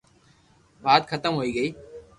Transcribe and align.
وات 0.85 1.03
ختم 1.11 1.31
ھوئي 1.37 1.51
گئي 1.57 1.69